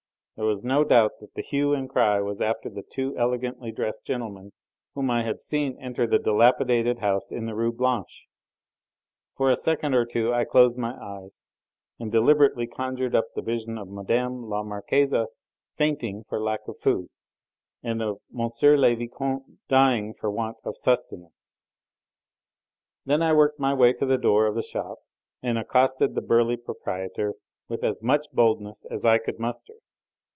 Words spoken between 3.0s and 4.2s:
elegantly dressed